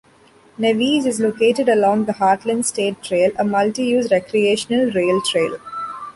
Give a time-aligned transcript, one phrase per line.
[0.57, 5.57] Nevis is located along the Heartland State Trail, a multi-use recreational rail trail.